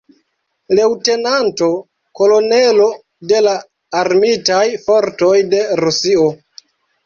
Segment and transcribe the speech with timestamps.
[0.77, 1.67] Leŭtenanto
[2.21, 2.89] Kolonelo
[3.35, 3.55] de la
[4.03, 6.29] Armitaj Fortoj de Rusio.